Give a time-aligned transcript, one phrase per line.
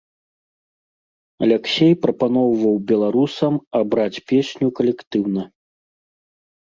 [1.47, 5.43] Аляксей прапаноўваў беларусам абраць песню калектыўна.